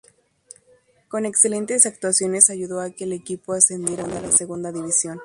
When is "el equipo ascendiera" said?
3.03-4.03